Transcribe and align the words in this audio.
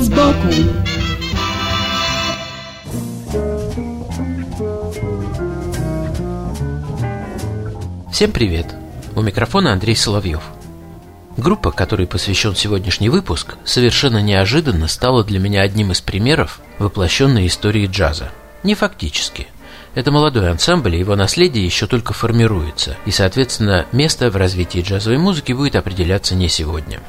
Вид 0.00 0.06
сбоку 0.06 0.48
Всем 8.10 8.32
привет! 8.32 8.74
У 9.14 9.22
микрофона 9.22 9.72
Андрей 9.72 9.96
Соловьев. 9.96 10.42
Группа, 11.36 11.70
которой 11.70 12.06
посвящен 12.06 12.54
сегодняшний 12.54 13.10
выпуск, 13.10 13.56
совершенно 13.64 14.22
неожиданно 14.22 14.88
стала 14.88 15.22
для 15.22 15.38
меня 15.38 15.62
одним 15.62 15.92
из 15.92 16.00
примеров 16.00 16.60
воплощенной 16.78 17.46
истории 17.46 17.86
джаза. 17.86 18.30
Не 18.62 18.74
фактически. 18.74 19.48
Это 19.94 20.10
молодой 20.10 20.50
ансамбль, 20.50 20.96
и 20.96 20.98
его 20.98 21.16
наследие 21.16 21.64
еще 21.64 21.86
только 21.86 22.14
формируется, 22.14 22.96
и, 23.04 23.10
соответственно, 23.10 23.86
место 23.92 24.30
в 24.30 24.36
развитии 24.36 24.80
джазовой 24.80 25.18
музыки 25.18 25.52
будет 25.52 25.76
определяться 25.76 26.34
не 26.34 26.48
сегодня. 26.48 27.00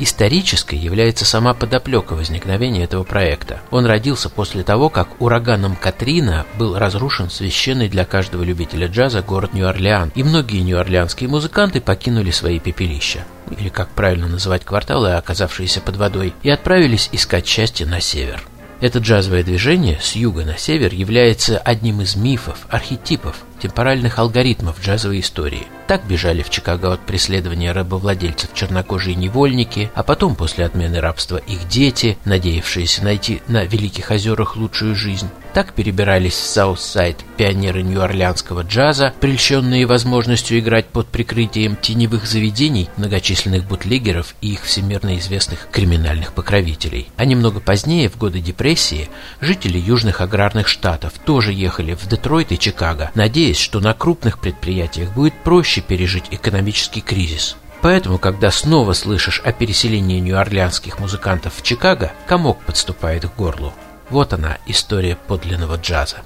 Исторической 0.00 0.76
является 0.76 1.24
сама 1.24 1.54
подоплека 1.54 2.14
возникновения 2.14 2.84
этого 2.84 3.02
проекта. 3.02 3.60
Он 3.70 3.84
родился 3.84 4.30
после 4.30 4.62
того, 4.62 4.90
как 4.90 5.20
ураганом 5.20 5.74
Катрина 5.74 6.46
был 6.56 6.78
разрушен 6.78 7.30
священный 7.30 7.88
для 7.88 8.04
каждого 8.04 8.44
любителя 8.44 8.86
джаза 8.86 9.22
город 9.22 9.54
Нью-Орлеан, 9.54 10.12
и 10.14 10.22
многие 10.22 10.60
нью-орлеанские 10.60 11.28
музыканты 11.28 11.80
покинули 11.80 12.30
свои 12.30 12.60
пепелища, 12.60 13.24
или 13.58 13.68
как 13.68 13.88
правильно 13.90 14.28
называть 14.28 14.64
кварталы, 14.64 15.14
оказавшиеся 15.14 15.80
под 15.80 15.96
водой, 15.96 16.32
и 16.44 16.50
отправились 16.50 17.08
искать 17.10 17.46
счастье 17.46 17.84
на 17.84 18.00
север. 18.00 18.40
Это 18.80 19.00
джазовое 19.00 19.42
движение 19.42 19.98
с 20.00 20.14
юга 20.14 20.44
на 20.44 20.56
север 20.56 20.94
является 20.94 21.58
одним 21.58 22.00
из 22.00 22.14
мифов, 22.14 22.66
архетипов, 22.70 23.44
темпоральных 23.58 24.18
алгоритмов 24.18 24.80
джазовой 24.80 25.20
истории. 25.20 25.66
Так 25.88 26.06
бежали 26.06 26.42
в 26.42 26.50
Чикаго 26.50 26.92
от 26.92 27.00
преследования 27.00 27.72
рабовладельцев 27.72 28.52
чернокожие 28.52 29.16
невольники, 29.16 29.90
а 29.94 30.02
потом, 30.02 30.34
после 30.34 30.66
отмены 30.66 31.00
рабства, 31.00 31.38
их 31.38 31.66
дети, 31.66 32.18
надеявшиеся 32.26 33.02
найти 33.04 33.40
на 33.48 33.64
Великих 33.64 34.10
озерах 34.10 34.56
лучшую 34.56 34.94
жизнь. 34.94 35.28
Так 35.54 35.72
перебирались 35.72 36.34
в 36.34 36.46
Саутсайд 36.46 37.16
пионеры 37.38 37.82
нью-орлеанского 37.82 38.62
джаза, 38.62 39.14
прельщенные 39.18 39.86
возможностью 39.86 40.58
играть 40.58 40.86
под 40.88 41.08
прикрытием 41.08 41.74
теневых 41.74 42.26
заведений 42.26 42.90
многочисленных 42.98 43.64
бутлегеров 43.64 44.34
и 44.42 44.52
их 44.52 44.64
всемирно 44.64 45.16
известных 45.16 45.68
криминальных 45.72 46.34
покровителей. 46.34 47.08
А 47.16 47.24
немного 47.24 47.60
позднее, 47.60 48.10
в 48.10 48.18
годы 48.18 48.40
депрессии, 48.40 49.08
жители 49.40 49.78
южных 49.78 50.20
аграрных 50.20 50.68
штатов 50.68 51.14
тоже 51.24 51.54
ехали 51.54 51.94
в 51.94 52.06
Детройт 52.06 52.52
и 52.52 52.58
Чикаго, 52.58 53.10
надеясь, 53.14 53.47
что 53.56 53.80
на 53.80 53.94
крупных 53.94 54.40
предприятиях 54.40 55.12
будет 55.12 55.34
проще 55.44 55.80
пережить 55.80 56.26
экономический 56.30 57.00
кризис. 57.00 57.56
Поэтому, 57.80 58.18
когда 58.18 58.50
снова 58.50 58.92
слышишь 58.92 59.40
о 59.44 59.52
переселении 59.52 60.18
нью-орлеанских 60.18 60.98
музыкантов 60.98 61.54
в 61.56 61.62
Чикаго, 61.62 62.12
комок 62.26 62.60
подступает 62.64 63.24
к 63.24 63.36
горлу. 63.36 63.72
Вот 64.10 64.32
она, 64.32 64.58
история 64.66 65.16
подлинного 65.16 65.76
джаза. 65.76 66.18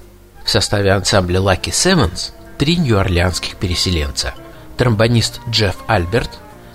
В 0.43 0.49
составе 0.49 0.91
ансамбля 0.91 1.39
Lucky 1.39 1.69
Sevens 1.69 2.31
три 2.57 2.77
нью-орлеанских 2.77 3.55
переселенца. 3.55 4.33
Тромбонист 4.77 5.41
Джефф 5.49 5.75
Альберт, 5.87 6.31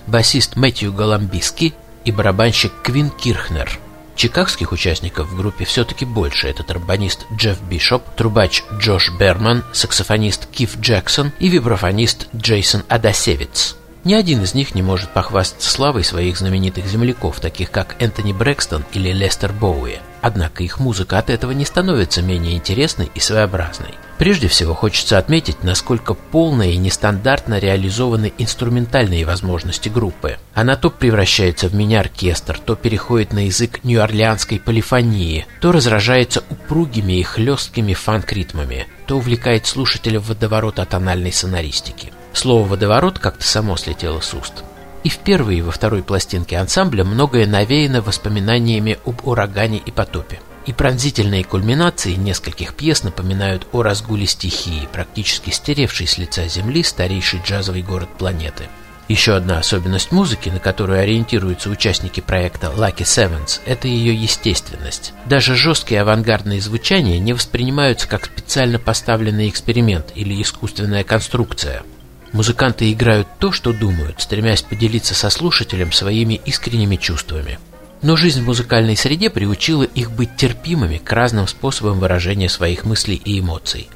басист 0.07 0.55
Мэтью 0.55 0.93
Голамбиски 0.93 1.73
и 2.05 2.11
барабанщик 2.11 2.71
Квин 2.81 3.09
Кирхнер. 3.09 3.79
Чикагских 4.19 4.73
участников 4.73 5.29
в 5.29 5.37
группе 5.37 5.63
все-таки 5.63 6.03
больше. 6.03 6.49
Это 6.49 6.61
тромбонист 6.61 7.25
Джефф 7.33 7.61
Бишоп, 7.61 8.03
трубач 8.17 8.63
Джош 8.77 9.13
Берман, 9.17 9.63
саксофонист 9.71 10.45
Киф 10.47 10.77
Джексон 10.77 11.31
и 11.39 11.47
вибрафонист 11.47 12.27
Джейсон 12.35 12.83
Адасевиц. 12.89 13.78
Ни 14.05 14.13
один 14.13 14.43
из 14.43 14.53
них 14.53 14.75
не 14.75 14.81
может 14.81 15.09
похвастаться 15.09 15.69
славой 15.69 16.03
своих 16.03 16.37
знаменитых 16.37 16.85
земляков, 16.85 17.39
таких 17.39 17.69
как 17.69 17.95
Энтони 17.99 18.31
Брэкстон 18.31 18.85
или 18.93 19.11
Лестер 19.11 19.51
Боуи. 19.51 19.99
Однако 20.21 20.63
их 20.63 20.79
музыка 20.79 21.17
от 21.17 21.29
этого 21.29 21.51
не 21.51 21.65
становится 21.65 22.21
менее 22.21 22.53
интересной 22.53 23.11
и 23.13 23.19
своеобразной. 23.19 23.93
Прежде 24.17 24.49
всего 24.49 24.73
хочется 24.73 25.17
отметить, 25.17 25.63
насколько 25.63 26.13
полно 26.13 26.63
и 26.63 26.75
нестандартно 26.75 27.57
реализованы 27.57 28.33
инструментальные 28.37 29.25
возможности 29.25 29.87
группы. 29.87 30.37
Она 30.53 30.75
то 30.75 30.89
превращается 30.89 31.69
в 31.69 31.75
мини-оркестр, 31.75 32.59
то 32.59 32.75
переходит 32.75 33.31
на 33.31 33.45
язык 33.45 33.81
нью-орлеанской 33.83 34.59
полифонии, 34.59 35.45
то 35.61 35.71
разражается 35.71 36.43
упругими 36.49 37.13
и 37.13 37.23
хлесткими 37.23 37.93
фанк-ритмами, 37.93 38.87
то 39.07 39.17
увлекает 39.17 39.65
слушателя 39.67 40.19
в 40.19 40.27
водоворот 40.27 40.79
атональной 40.79 41.31
сонористики. 41.31 42.11
Слово 42.39 42.69
«водоворот» 42.69 43.19
как-то 43.19 43.45
само 43.45 43.75
слетело 43.75 44.21
с 44.21 44.33
уст. 44.33 44.63
И 45.03 45.09
в 45.09 45.17
первой 45.17 45.57
и 45.57 45.61
во 45.61 45.71
второй 45.71 46.03
пластинке 46.03 46.57
ансамбля 46.57 47.03
многое 47.03 47.45
навеяно 47.45 48.01
воспоминаниями 48.01 48.97
об 49.05 49.27
урагане 49.27 49.79
и 49.79 49.91
потопе. 49.91 50.39
И 50.65 50.71
пронзительные 50.71 51.43
кульминации 51.43 52.13
нескольких 52.13 52.75
пьес 52.75 53.03
напоминают 53.03 53.67
о 53.73 53.83
разгуле 53.83 54.25
стихии, 54.25 54.87
практически 54.89 55.49
стеревшей 55.49 56.07
с 56.07 56.17
лица 56.17 56.47
Земли 56.47 56.81
старейший 56.81 57.41
джазовый 57.45 57.81
город 57.81 58.07
планеты. 58.17 58.69
Еще 59.09 59.35
одна 59.35 59.59
особенность 59.59 60.13
музыки, 60.13 60.47
на 60.47 60.59
которую 60.59 61.01
ориентируются 61.01 61.69
участники 61.69 62.21
проекта 62.21 62.67
Lucky 62.67 62.99
Sevens, 62.99 63.59
это 63.65 63.89
ее 63.89 64.15
естественность. 64.15 65.11
Даже 65.25 65.55
жесткие 65.55 66.03
авангардные 66.03 66.61
звучания 66.61 67.19
не 67.19 67.33
воспринимаются 67.33 68.07
как 68.07 68.27
специально 68.27 68.79
поставленный 68.79 69.49
эксперимент 69.49 70.13
или 70.15 70.41
искусственная 70.41 71.03
конструкция. 71.03 71.83
Музыканты 72.31 72.91
играют 72.91 73.27
то, 73.39 73.51
что 73.51 73.73
думают, 73.73 74.21
стремясь 74.21 74.61
поделиться 74.61 75.15
со 75.15 75.29
слушателем 75.29 75.91
своими 75.91 76.39
искренними 76.45 76.95
чувствами. 76.95 77.59
Но 78.01 78.15
жизнь 78.15 78.41
в 78.41 78.45
музыкальной 78.45 78.95
среде 78.95 79.29
приучила 79.29 79.83
их 79.83 80.11
быть 80.11 80.35
терпимыми 80.37 80.97
к 80.97 81.11
разным 81.11 81.47
способам 81.47 81.99
выражения 81.99 82.47
своих 82.47 82.85
мыслей 82.85 83.15
и 83.15 83.39
эмоций. 83.39 83.89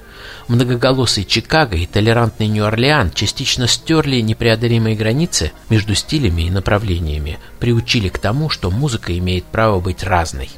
Многоголосый 0.47 1.23
Чикаго 1.23 1.77
и 1.77 1.85
толерантный 1.85 2.47
Нью-Орлеан 2.47 3.11
частично 3.11 3.67
стерли 3.67 4.19
непреодолимые 4.19 4.95
границы 4.95 5.51
между 5.69 5.95
стилями 5.95 6.43
и 6.43 6.51
направлениями, 6.51 7.39
приучили 7.59 8.09
к 8.09 8.17
тому, 8.17 8.49
что 8.49 8.71
музыка 8.71 9.17
имеет 9.17 9.45
право 9.45 9.79
быть 9.79 10.03
разной. 10.03 10.49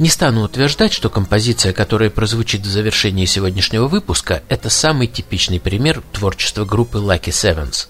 Не 0.00 0.08
стану 0.08 0.40
утверждать, 0.44 0.94
что 0.94 1.10
композиция, 1.10 1.74
которая 1.74 2.08
прозвучит 2.08 2.62
в 2.62 2.70
завершении 2.70 3.26
сегодняшнего 3.26 3.86
выпуска, 3.86 4.42
это 4.48 4.70
самый 4.70 5.08
типичный 5.08 5.60
пример 5.60 6.02
творчества 6.14 6.64
группы 6.64 6.96
Lucky 6.96 7.24
Sevens. 7.24 7.88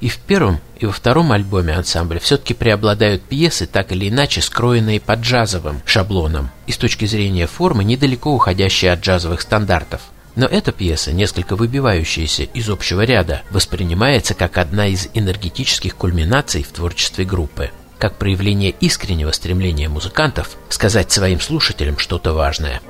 И 0.00 0.10
в 0.10 0.18
первом, 0.18 0.60
и 0.78 0.84
во 0.84 0.92
втором 0.92 1.32
альбоме 1.32 1.72
ансамбля 1.72 2.18
все-таки 2.18 2.52
преобладают 2.52 3.22
пьесы, 3.22 3.66
так 3.66 3.92
или 3.92 4.10
иначе 4.10 4.42
скроенные 4.42 5.00
по 5.00 5.14
джазовым 5.14 5.80
шаблонам 5.86 6.50
и 6.66 6.72
с 6.72 6.76
точки 6.76 7.06
зрения 7.06 7.46
формы 7.46 7.82
недалеко 7.82 8.34
уходящие 8.34 8.92
от 8.92 9.00
джазовых 9.00 9.40
стандартов. 9.40 10.02
Но 10.36 10.44
эта 10.44 10.70
пьеса, 10.70 11.12
несколько 11.12 11.56
выбивающаяся 11.56 12.42
из 12.42 12.68
общего 12.68 13.06
ряда, 13.06 13.40
воспринимается 13.50 14.34
как 14.34 14.58
одна 14.58 14.86
из 14.86 15.08
энергетических 15.14 15.96
кульминаций 15.96 16.62
в 16.62 16.68
творчестве 16.72 17.24
группы 17.24 17.70
как 17.98 18.14
проявление 18.14 18.70
искреннего 18.70 19.32
стремления 19.32 19.88
музыкантов 19.88 20.56
сказать 20.68 21.10
своим 21.10 21.40
слушателям 21.40 21.98
что-то 21.98 22.32
важное. 22.32 22.80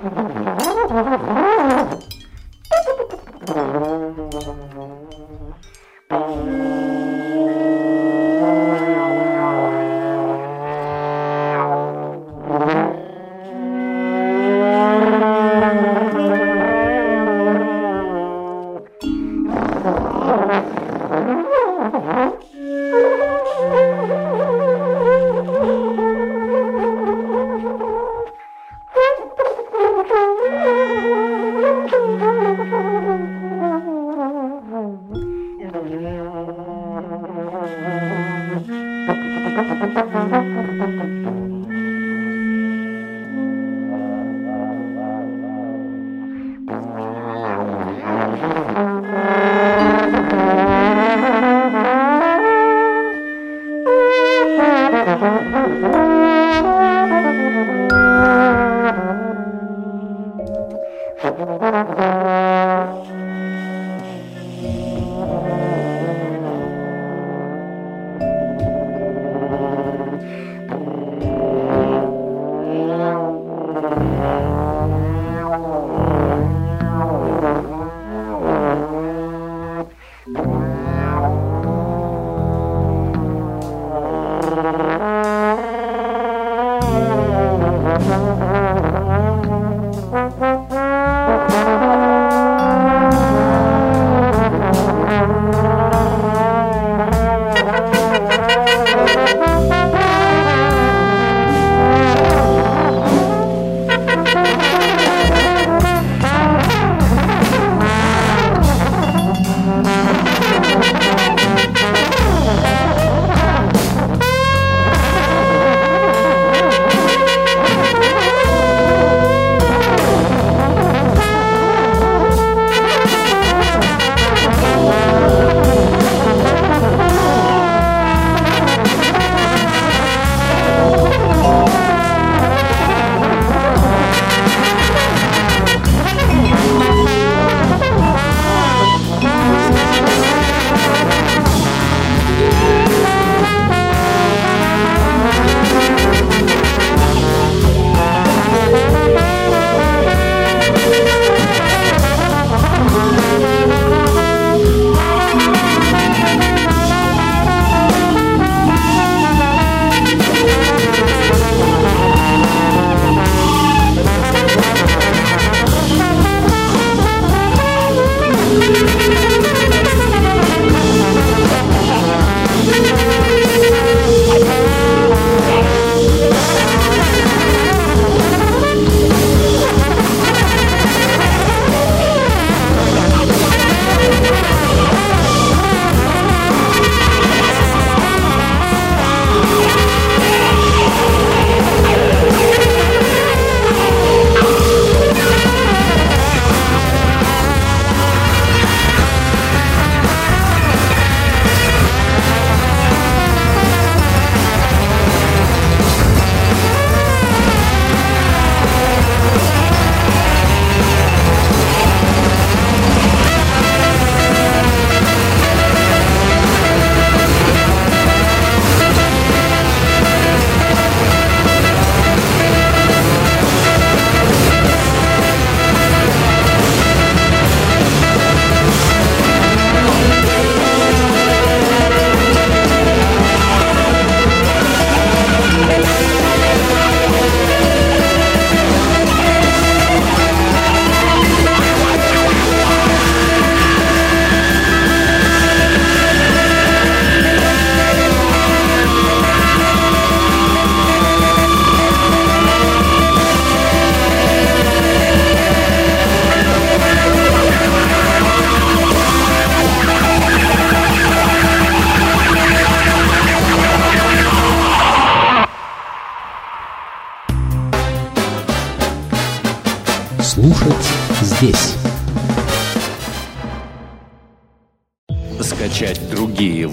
Mm-hmm. 0.00 0.47